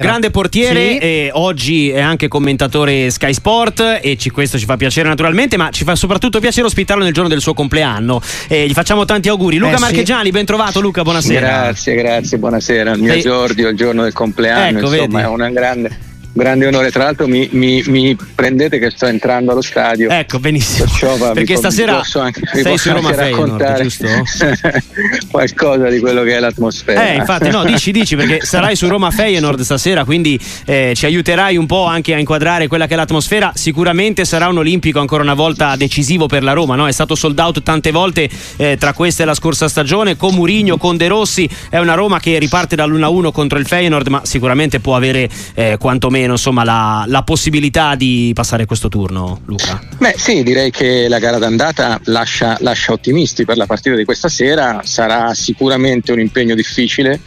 [0.00, 0.98] Grande portiere, Sì.
[0.98, 5.70] e oggi è anche commentatore Sky Sport e ci- questo ci fa piacere naturalmente, ma
[5.70, 8.22] ci fa soprattutto piacere ospitarlo nel giorno del suo compleanno.
[8.46, 9.56] E gli facciamo tanti auguri.
[9.56, 9.82] Luca Eh, sì.
[9.82, 11.40] Marchegiani, ben trovato Luca, buonasera.
[11.40, 12.92] Grazie, grazie, buonasera.
[12.92, 15.16] Il mio Sei- esordio, il giorno del compleanno, Ecco, insomma, vedi.
[15.16, 15.98] è un grande,
[16.38, 16.90] grande onore.
[16.90, 20.08] Tra l'altro, mi, mi- mi prendete che sto entrando allo stadio.
[20.08, 20.86] Ecco, benissimo.
[20.86, 24.06] Perciò va, vi Perché vi stasera posso anche, vi posso anche Feyenoord, raccontare giusto?
[25.30, 27.08] qualcosa di quello che è l'atmosfera.
[27.08, 31.56] Eh, infatti, no, dici, dici, perché sarai su Roma Feyenoord stasera, quindi eh, ci aiuterai
[31.56, 33.52] un po' anche a inquadrare quella che è l'atmosfera.
[33.54, 36.86] Sicuramente sarà un olimpico ancora una volta decisivo per la Roma, no?
[36.86, 40.76] È stato sold out tante volte, eh, tra queste e la scorsa stagione, con Murigno,
[40.76, 41.48] con De Rossi.
[41.68, 46.27] È una Roma che riparte dall'1-1 contro il Feyenoord, ma sicuramente può avere eh, quantomeno
[46.32, 49.80] insomma, la, la possibilità di passare questo turno, Luca.
[49.98, 54.28] Beh, sì, direi che la gara d'andata lascia, lascia ottimisti per la partita di questa
[54.28, 54.80] sera.
[54.84, 57.20] Sarà sicuramente un impegno difficile.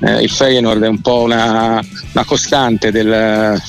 [0.00, 1.80] Eh, il Feyenoord è un po' una,
[2.12, 3.60] una costante del-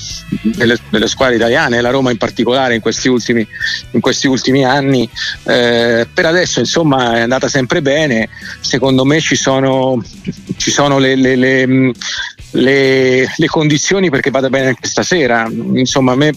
[0.42, 3.48] delle, delle squadre italiane, la Roma in particolare in questi ultimi,
[3.92, 5.10] in questi ultimi anni.
[5.44, 8.30] Eh, per adesso, insomma, è andata sempre bene.
[8.60, 10.04] Secondo me ci sono,
[10.58, 11.92] ci sono le- le- le,
[12.58, 15.48] le, le condizioni perché vada bene anche stasera.
[15.50, 16.34] Insomma, a me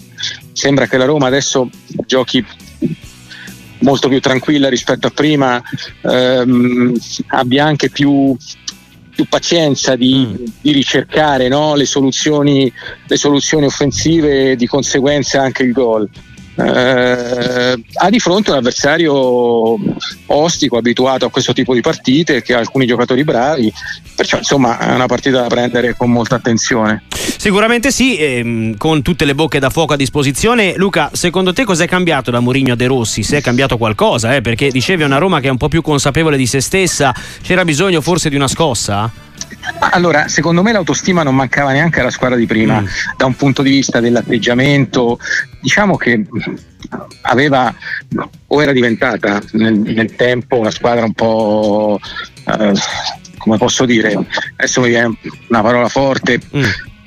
[0.53, 1.69] sembra che la Roma adesso
[2.05, 2.45] giochi
[3.79, 5.61] molto più tranquilla rispetto a prima,
[6.01, 6.93] ehm,
[7.27, 8.35] abbia anche più,
[9.09, 10.45] più pazienza di, Mm.
[10.61, 12.71] di ricercare no, le, soluzioni,
[13.07, 16.07] le soluzioni offensive e di conseguenza anche il gol.
[16.55, 19.77] Eh, ha di fronte un avversario
[20.27, 23.71] ostico, abituato a questo tipo di partite, che ha alcuni giocatori bravi,
[24.15, 27.03] perciò insomma è una partita da prendere con molta attenzione.
[27.09, 30.73] Sicuramente sì, ehm, con tutte le bocche da fuoco a disposizione.
[30.75, 33.23] Luca, secondo te cos'è cambiato da Mourinho a De Rossi?
[33.23, 34.41] Se è cambiato qualcosa, eh?
[34.41, 38.01] perché dicevi una Roma che è un po' più consapevole di se stessa, c'era bisogno
[38.01, 39.11] forse di una scossa?
[39.79, 42.85] Allora, secondo me l'autostima non mancava neanche alla squadra di prima, Mm.
[43.17, 45.19] da un punto di vista dell'atteggiamento.
[45.61, 46.25] Diciamo che
[47.21, 47.73] aveva
[48.47, 51.99] o era diventata nel, nel tempo una squadra un po'.
[52.47, 52.73] eh,
[53.37, 54.13] come posso dire?
[54.57, 55.15] Adesso mi viene
[55.49, 56.39] una parola forte.
[56.55, 56.63] Mm.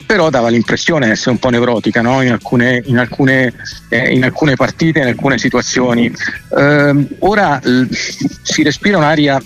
[0.06, 2.20] Però dava l'impressione di essere un po' nevrotica no?
[2.20, 3.54] in, alcune, in, alcune,
[3.88, 6.12] eh, in alcune partite, in alcune situazioni.
[6.58, 9.40] Ehm, ora l- si respira un'aria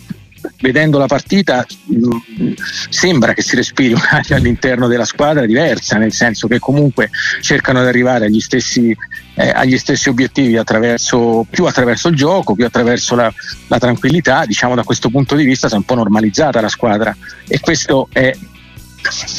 [0.61, 2.53] vedendo la partita mh,
[2.91, 7.11] sembra che si respiri un'aria all'interno della squadra diversa, nel senso che comunque
[7.41, 8.97] cercano di arrivare agli stessi,
[9.35, 13.33] eh, agli stessi obiettivi attraverso, più attraverso il gioco, più attraverso la,
[13.69, 14.45] la tranquillità.
[14.47, 17.17] Diciamo da questo punto di vista si è un po' normalizzata la squadra
[17.47, 18.35] e questo è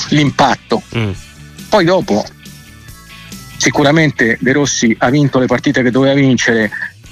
[0.09, 0.81] l'impatto.
[0.95, 1.11] Mm.
[1.69, 2.25] Poi dopo
[3.57, 6.71] sicuramente De Rossi ha vinto le partite che doveva vincere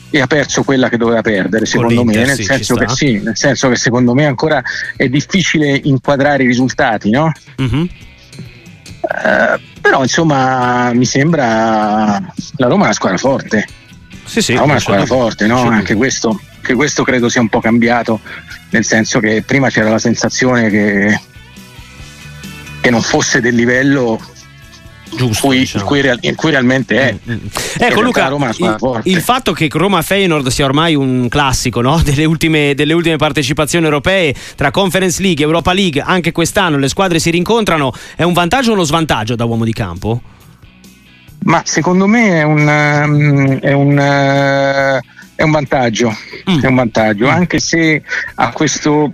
[0.09, 3.35] e ha perso quella che doveva perdere, secondo me, nel sì, senso che sì, nel
[3.35, 4.61] senso che secondo me ancora
[4.95, 7.31] è difficile inquadrare i risultati, no?
[7.57, 7.89] Mhm.
[9.01, 12.19] Eh, però insomma mi sembra
[12.57, 13.67] la Roma è una squadra forte,
[14.25, 14.53] Sì, sì.
[14.53, 15.61] la Roma è una squadra forte, no?
[15.69, 18.19] Anche questo, anche questo credo sia un po' cambiato,
[18.71, 21.19] nel senso che prima c'era la sensazione che,
[22.81, 24.19] che non fosse del livello
[25.15, 25.47] Giusto.
[25.47, 25.83] cui- diciamo.
[25.83, 27.13] in, cui real- in cui realmente è.
[27.13, 27.37] Mm, mm.
[27.77, 32.01] realtà Ecco Luca, Roma il, il fatto che Roma Feyenoord sia ormai un classico no?
[32.03, 37.19] delle, ultime, delle ultime partecipazioni europee tra Conference League Europa League, anche quest'anno le squadre
[37.19, 40.21] si rincontrano, è un vantaggio o uno svantaggio da uomo di campo?
[41.43, 44.99] Ma secondo me è un, ehm, è un, eh,
[45.35, 46.13] è un vantaggio,
[46.49, 46.61] Mm.
[46.61, 47.29] è un vantaggio, Mm.
[47.29, 48.01] anche se
[48.35, 49.11] a questo,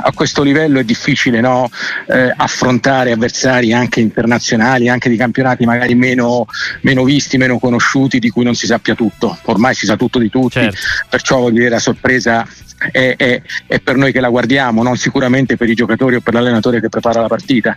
[0.00, 1.68] a questo livello è difficile no,
[2.08, 6.46] eh, affrontare avversari anche internazionali, anche di campionati magari meno,
[6.82, 9.36] meno visti, meno conosciuti, di cui non si sappia tutto.
[9.44, 10.78] Ormai si sa tutto di tutti, Certo.
[11.08, 12.46] perciò voglio dire la sorpresa
[12.90, 16.34] è, è- è per noi che la guardiamo, non sicuramente per i giocatori o per
[16.34, 17.76] l'allenatore che prepara la partita.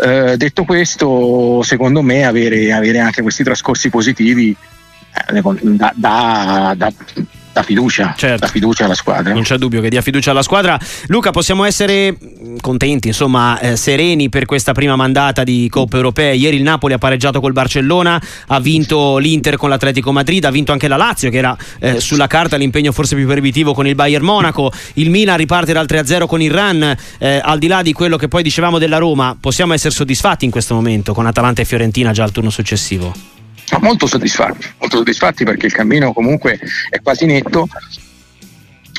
[0.00, 4.54] Eh, detto questo, secondo me avere, avere anche questi trascorsi positivi
[5.32, 5.92] eh, dà,
[6.76, 6.92] dà-
[7.60, 8.38] dà- fiducia, Certo.
[8.46, 9.32] dà fiducia alla squadra.
[9.32, 10.78] Non c'è dubbio che dia fiducia alla squadra.
[11.08, 16.34] Luca, possiamo essere mh, contenti, insomma, eh, sereni per questa prima mandata di Coppe Europee.
[16.34, 20.72] Ieri il Napoli ha pareggiato col Barcellona, ha vinto l'Inter con l'Atletico Madrid, ha vinto
[20.72, 24.24] anche la Lazio, che era eh, sulla carta l'impegno forse più proibitivo con il Bayern
[24.24, 24.72] Monaco.
[24.94, 26.96] Il Milan riparte dal 3-0 con il Ran.
[27.18, 30.50] Eh, al di là di quello che poi dicevamo della Roma, possiamo essere soddisfatti in
[30.50, 33.37] questo momento con Atalanta e Fiorentina già al turno successivo.
[33.80, 37.68] Molto soddisfatti, molto soddisfatti perché il cammino comunque è quasi netto.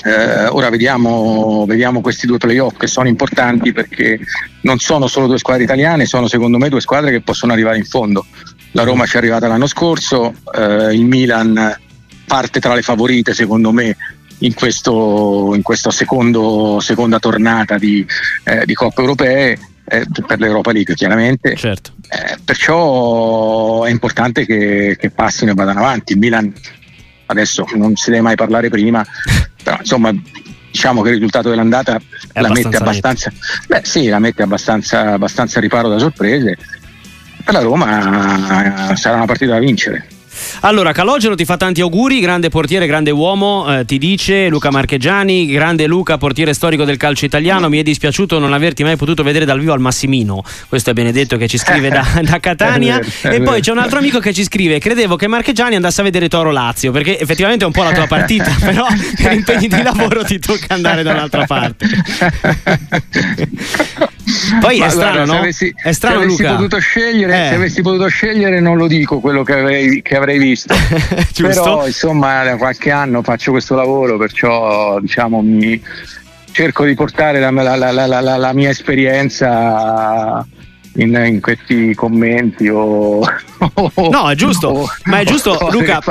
[0.02, 4.20] Eh, ora vediamo, vediamo questi due playoff che sono importanti perché
[4.62, 7.86] non sono solo due squadre italiane, sono secondo me due squadre che possono arrivare in
[7.86, 8.26] fondo.
[8.72, 11.78] La Roma ci è arrivata l'anno scorso, eh, il Milan
[12.26, 13.98] parte tra le favorite secondo me
[14.40, 18.06] in, questa seconda tornata di,
[18.44, 21.56] eh, di Coppe Europee eh, per l'Europa League chiaramente.
[21.56, 21.94] Certo.
[22.10, 26.14] Eh, perciò è importante che, che, passino e vadano avanti.
[26.14, 26.54] Il Milan
[27.26, 29.06] adesso non si deve mai parlare prima,
[29.64, 30.14] però insomma
[30.72, 32.00] diciamo che il risultato dell'andata
[32.32, 33.32] è la mette abbastanza,
[33.68, 36.58] beh, sì, la mette abbastanza, abbastanza riparo da sorprese.
[37.44, 40.08] Per la Roma eh, sarà una partita da vincere.
[40.62, 45.46] Allora, Calogero ti fa tanti auguri, grande portiere, grande uomo, eh, ti dice Luca Marchegiani,
[45.46, 49.46] grande Luca, portiere storico del calcio italiano, mi è dispiaciuto non averti mai potuto vedere
[49.46, 53.00] dal vivo al Massimino, questo è Benedetto che ci scrive da, da Catania.
[53.22, 56.28] E poi c'è un altro amico che ci scrive, credevo che Marchegiani andasse a vedere
[56.28, 58.86] Toro Lazio, perché effettivamente è un po' la tua partita, però
[59.16, 61.88] per impegni di lavoro ti tocca andare da un'altra parte.
[64.60, 65.34] Poi è strano, guarda, no?
[65.34, 67.50] Se avessi, è strano, se avessi potuto scegliere, eh.
[67.50, 70.74] se avessi potuto scegliere, non lo dico quello che avrei, che avrei visto.
[71.40, 75.82] Però, insomma, da qualche anno faccio questo lavoro, perciò diciamo mi
[76.52, 80.46] cerco di portare la, la, la, la mia esperienza
[80.96, 83.20] in, in questi commenti o,
[84.10, 86.02] no è giusto ma è giusto Luca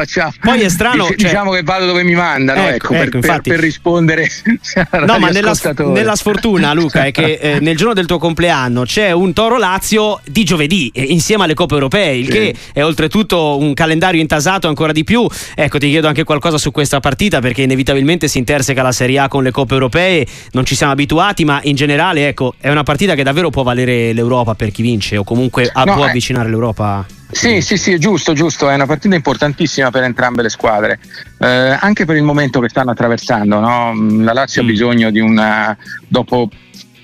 [0.41, 1.31] poi è strano Dic- cioè...
[1.31, 4.29] diciamo che vado dove mi mandano ecco, ecco, ecco per, per, per, rispondere
[5.07, 9.11] no ma nella, nella, sfortuna Luca è che eh, nel giorno del tuo compleanno c'è
[9.13, 12.31] un Toro Lazio di giovedì eh, insieme alle coppe europee il sì.
[12.31, 15.27] che è oltretutto un calendario intasato ancora di più.
[15.55, 19.29] Ecco ti chiedo anche qualcosa su questa partita perché inevitabilmente si interseca la Serie A
[19.29, 23.15] con le coppe europee non ci siamo abituati ma in generale ecco è una partita
[23.15, 27.07] che davvero può valere l'Europa per chi vince o comunque no, può eh, avvicinare l'Europa?
[27.31, 30.99] Sì, sì, sì, è giusto, giusto, è una partita importantissima per entrambe le squadre,
[31.39, 33.61] eh, anche per il momento che stanno attraversando.
[33.61, 33.95] No?
[34.23, 34.65] La Lazio mm.
[34.65, 35.77] ha bisogno di una,
[36.07, 36.49] dopo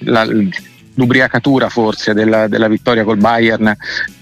[0.00, 0.26] la,
[0.94, 3.76] l'ubriacatura forse della, della, vittoria col Bayern,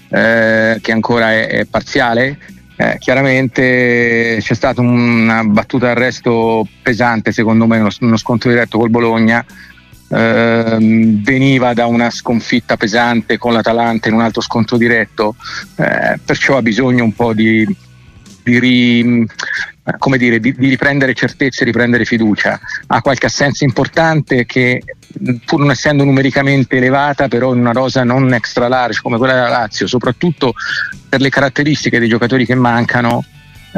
[0.09, 2.37] eh, che ancora è, è parziale,
[2.75, 8.89] eh, chiaramente c'è stata una battuta d'arresto pesante, secondo me, uno, uno scontro diretto col
[8.89, 9.43] Bologna
[10.15, 15.35] Ehm, veniva da una sconfitta pesante con l'Atalanta in un altro scontro diretto,
[15.77, 17.65] eh, perciò ha bisogno un po' di,
[18.43, 19.25] di, ri,
[20.17, 22.59] dire, di, di riprendere certezze, riprendere fiducia.
[22.87, 24.83] Ha qualche assenza importante che
[25.45, 29.49] pur non essendo numericamente elevata, però in una rosa non extra large come quella della
[29.49, 30.53] Lazio, soprattutto
[31.09, 33.25] per le caratteristiche dei giocatori che mancano,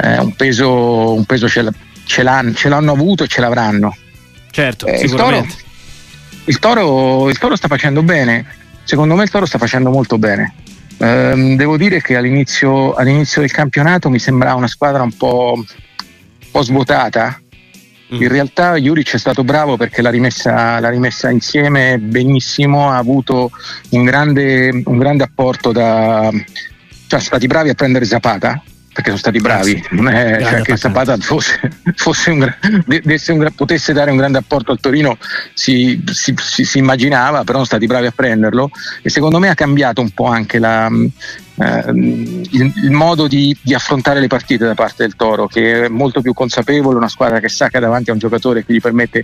[0.01, 3.95] eh, un, peso, un peso ce, l'hanno, ce, l'hanno, avuto e ce l'avranno.
[4.51, 5.63] Certo, eh, sicuramente
[6.45, 8.45] il toro, il toro sta facendo bene,
[8.85, 10.53] secondo me il Toro sta facendo molto bene.
[10.99, 16.51] Ehm, devo dire che all'inizio, all'inizio, del campionato mi sembrava una squadra un po', un
[16.51, 17.39] po svuotata.
[18.13, 18.21] Mm.
[18.21, 23.49] In realtà Juric è stato bravo perché l'ha rimessa, l'ha rimessa insieme benissimo, ha avuto
[23.89, 26.29] un grande, un grande apporto da...
[26.31, 28.61] Cioè, sono stati bravi a prendere Zapata,
[28.95, 31.59] perché sono stati bravi, non è cioè, che Zapata fosse,
[31.95, 32.49] fosse un,
[32.87, 35.17] un, potesse dare un grande apporto al Torino
[35.53, 38.69] si, si, si, si, immaginava, però sono stati bravi a prenderlo.
[39.01, 43.73] E secondo me ha cambiato un po' anche la, eh, il, il, modo di, di,
[43.73, 47.49] affrontare le partite da parte del Toro, che è molto più consapevole, una squadra che
[47.49, 49.23] sa che ha davanti a un giocatore che gli permette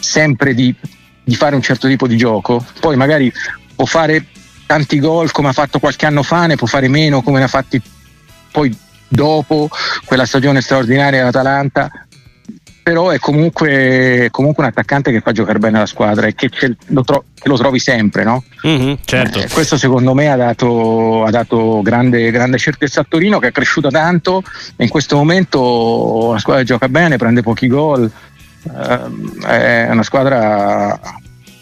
[0.00, 0.74] sempre di,
[1.22, 3.30] di fare un certo tipo di gioco, poi magari
[3.76, 4.24] può fare
[4.64, 7.48] tanti gol come ha fatto qualche anno fa, ne può fare meno come ne ha
[7.48, 7.82] fatti
[8.50, 8.76] poi
[9.08, 9.68] dopo
[10.04, 11.90] quella stagione straordinaria dell'Atalanta
[12.82, 16.48] però è comunque, comunque, un attaccante che fa giocare bene la squadra e che,
[16.86, 18.42] lo, tro- che lo, trovi sempre no?
[18.66, 19.38] Mm-hmm, certo.
[19.38, 23.52] eh, questo secondo me ha dato, ha dato grande, grande, certezza a Torino che è
[23.52, 24.42] cresciuta tanto
[24.76, 28.10] e in questo momento la squadra gioca bene, prende pochi gol
[28.62, 30.98] eh, è una squadra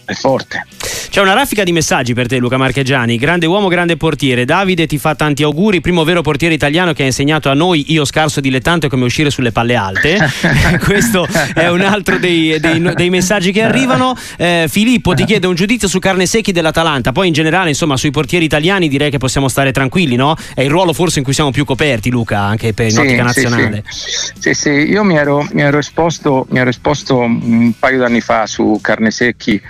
[0.08, 0.64] è forte
[1.10, 3.16] c'è una raffica di messaggi per te, Luca Marchegiani.
[3.16, 4.44] Grande uomo, grande portiere.
[4.44, 5.80] Davide ti fa tanti auguri.
[5.80, 9.50] Primo vero portiere italiano che ha insegnato a noi, io scarso dilettante, come uscire sulle
[9.50, 10.18] palle alte.
[10.84, 14.16] Questo è un altro dei, dei, dei messaggi che arrivano.
[14.36, 17.10] Eh, Filippo ti chiede un giudizio su carne secchi dell'Atalanta.
[17.10, 20.36] Poi in generale, insomma, sui portieri italiani direi che possiamo stare tranquilli, no?
[20.54, 23.82] È il ruolo forse in cui siamo più coperti, Luca, anche per sì, un'ottica nazionale.
[23.88, 24.54] Sì, sì.
[24.54, 28.78] sì, io mi ero, mi ero, esposto, mi ero esposto un paio d'anni fa su
[28.80, 29.60] carne secchi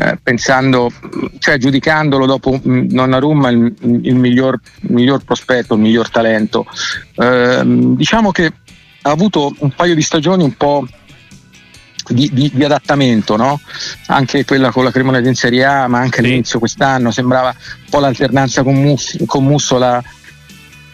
[0.00, 0.92] eh, pensando,
[1.38, 6.66] cioè giudicandolo dopo Donnarumma il, il, miglior, il miglior prospetto, il miglior talento.
[7.16, 8.52] Eh, diciamo che
[9.02, 10.86] ha avuto un paio di stagioni un po'
[12.08, 13.60] di, di, di adattamento, no?
[14.06, 17.98] anche quella con la Cremonese in Serie A, ma anche all'inizio quest'anno sembrava un po'
[17.98, 20.02] l'alternanza con, Mus, con Musso l'ha,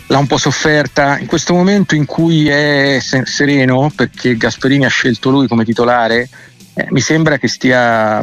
[0.07, 1.19] un po' sofferta.
[1.19, 6.29] In questo momento in cui è sereno, perché Gasperini ha scelto lui come titolare,
[6.75, 8.23] eh, mi sembra che stia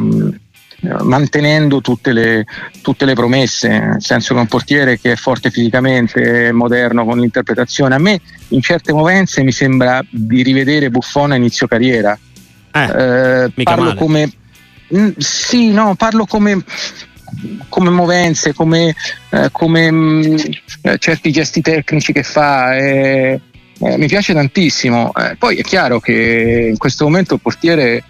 [1.01, 2.45] mantenendo tutte le,
[2.81, 7.19] tutte le, promesse, nel senso che è un portiere che è forte fisicamente, moderno con
[7.19, 7.95] l'interpretazione.
[7.95, 8.19] A me
[8.50, 12.17] in certe movenze mi sembra di rivedere Buffone a inizio carriera.
[12.71, 13.95] Eh, eh, parlo male.
[13.95, 14.31] come...
[14.88, 16.63] Mh, mm, sì, no, parlo come
[17.69, 18.93] come movenze, come,
[19.29, 20.35] eh, come mh,
[20.85, 22.75] mm, certi gesti tecnici che fa.
[22.75, 23.39] Eh,
[23.83, 25.11] eh, mi piace tantissimo.
[25.13, 28.03] Eh, poi è chiaro che in questo momento il portiere eh,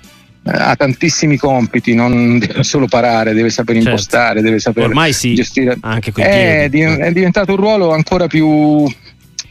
[0.43, 3.89] ha tantissimi compiti, non deve solo parare, deve saper certo.
[3.89, 5.77] impostare, deve saper sì, gestire.
[5.81, 8.85] Anche è, è diventato un ruolo ancora più,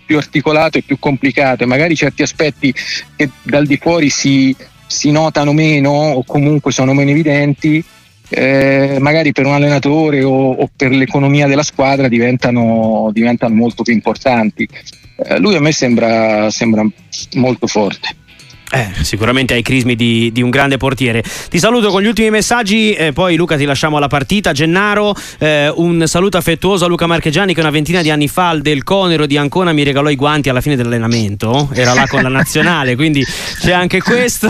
[0.04, 2.74] più articolato e più complicato e magari certi aspetti
[3.14, 4.54] che dal di fuori si,
[4.86, 7.84] si notano meno o comunque sono meno evidenti
[8.32, 13.92] eh, magari per un allenatore o, o, per l'economia della squadra diventano, diventano molto più
[13.92, 14.68] importanti.
[15.16, 16.86] Eh, lui a me sembra, sembra
[17.34, 18.16] molto forte.
[18.72, 21.24] Eh, sicuramente hai crismi di, di, un grande portiere.
[21.50, 24.52] Ti saluto con gli ultimi messaggi, eh, poi Luca ti lasciamo alla partita.
[24.52, 28.60] Gennaro, eh, un saluto affettuoso a Luca Marchegiani che una ventina di anni fa al
[28.60, 31.68] del Conero di Ancona mi regalò i guanti alla fine dell'allenamento.
[31.72, 33.26] Era là con la nazionale, quindi
[33.60, 34.48] c'è anche questo.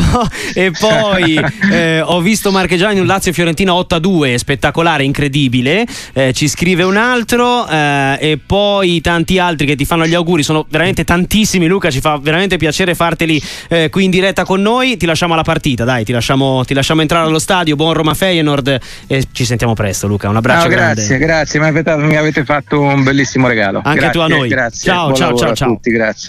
[0.52, 5.86] e poi eh, ho visto Marchegiani un Lazio Fiorentina 8-2, spettacolare, incredibile.
[6.12, 10.42] Eh, ci scrive un altro eh, e poi tanti altri che ti fanno gli auguri.
[10.42, 11.90] Sono veramente tantissimi, Luca.
[11.90, 13.42] Ci fa veramente piacere farteli
[13.88, 14.96] qui in diretta con noi.
[14.96, 17.76] Ti lasciamo alla partita, dai, ti lasciamo, ti lasciamo entrare allo stadio.
[17.76, 20.28] Buon Roma Feyenoord e ci sentiamo presto, Luca.
[20.28, 20.68] Un abbraccio.
[20.68, 21.24] No, grazie, grande.
[21.24, 23.80] grazie, mi avete, mi avete, fatto un bellissimo regalo.
[23.84, 24.48] Anche grazie, tu a noi.
[24.48, 24.92] Grazie.
[24.92, 25.68] Ciao, ciao, ciao, ciao.
[25.68, 26.28] Tutti, grazie.